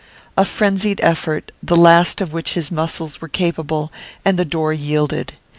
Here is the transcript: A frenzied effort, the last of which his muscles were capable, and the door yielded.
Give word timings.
A 0.35 0.45
frenzied 0.45 0.99
effort, 1.03 1.51
the 1.61 1.75
last 1.77 2.21
of 2.21 2.33
which 2.33 2.53
his 2.53 2.71
muscles 2.71 3.21
were 3.21 3.27
capable, 3.27 3.91
and 4.25 4.35
the 4.35 4.43
door 4.43 4.73
yielded. 4.73 5.33